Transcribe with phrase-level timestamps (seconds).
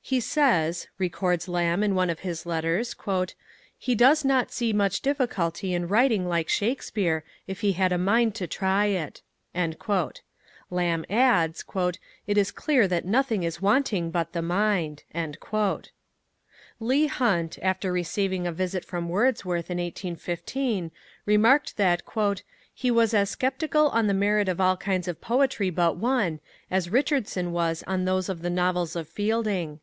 [0.00, 2.96] "He says," records Lamb in one of his letters,
[3.78, 8.34] "he does not see much difficulty in writing like Shakespeare, if he had a mind
[8.36, 9.20] to try it."
[10.70, 11.62] Lamb adds:
[12.26, 15.02] "It is clear that nothing is wanting but the mind."
[16.80, 20.90] Leigh Hunt, after receiving a visit from Wordsworth in 1815,
[21.26, 22.00] remarked that
[22.72, 26.40] "he was as sceptical on the merit of all kinds of poetry but one
[26.70, 29.80] as Richardson was on those of the novels of Fielding."